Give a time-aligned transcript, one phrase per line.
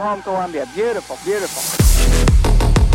[0.00, 0.66] Home, Columbia.
[0.74, 2.89] Beautiful, beautiful.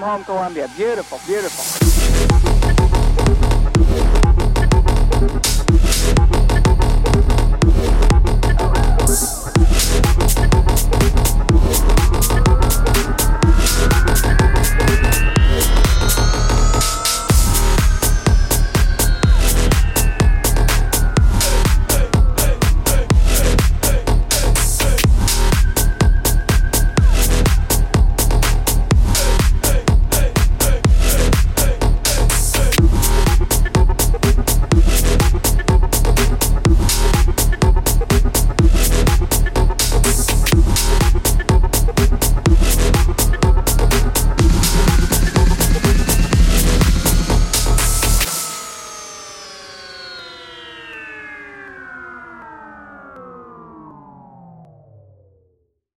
[0.00, 0.68] Home, Columbia.
[0.76, 2.89] Beautiful, beautiful.